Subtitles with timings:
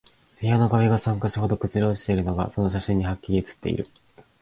[0.39, 3.85] 部屋の壁が三箇所ほど崩れ落ちているのが、その写真にハッキリ写っている